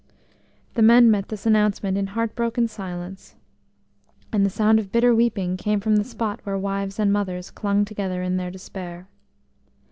The 0.73 0.81
men 0.81 1.11
met 1.11 1.27
this 1.29 1.45
announcement 1.45 1.95
in 1.95 2.07
heartbroken 2.07 2.67
silence, 2.67 3.35
and 4.33 4.43
the 4.43 4.49
sound 4.49 4.79
of 4.79 4.91
bitter 4.91 5.13
weeping 5.13 5.57
came 5.57 5.79
from 5.79 5.97
the 5.97 6.03
spot 6.03 6.39
where 6.43 6.57
wives 6.57 6.97
and 6.97 7.13
mothers 7.13 7.51
clung 7.51 7.85
together 7.85 8.23
in 8.23 8.37
their 8.37 8.49
despair. 8.49 9.07